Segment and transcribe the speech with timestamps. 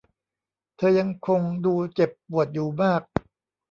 [0.77, 3.01] เธอยังคงดูเจ็บปวดอยู่มาก